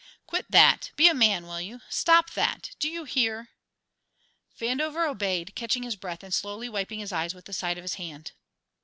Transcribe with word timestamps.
"Quit 0.25 0.47
that! 0.49 0.89
Be 0.95 1.07
a 1.09 1.13
man, 1.13 1.45
will 1.45 1.61
you? 1.61 1.81
Stop 1.87 2.31
that! 2.31 2.71
do 2.79 2.89
you 2.89 3.03
hear?" 3.03 3.49
Vandover 4.59 5.07
obeyed, 5.07 5.53
catching 5.53 5.83
his 5.83 5.95
breath 5.95 6.23
and 6.23 6.33
slowly 6.33 6.67
wiping 6.67 6.97
his 6.97 7.11
eyes 7.13 7.35
with 7.35 7.45
the 7.45 7.53
side 7.53 7.77
of 7.77 7.83
his 7.83 7.93
hand. 8.01 8.31